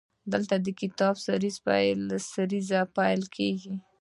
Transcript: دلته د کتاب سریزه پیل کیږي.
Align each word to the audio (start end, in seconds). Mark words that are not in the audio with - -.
دلته 0.31 0.55
د 0.65 0.67
کتاب 0.79 1.15
سریزه 2.33 2.81
پیل 2.95 3.21
کیږي. 3.35 3.75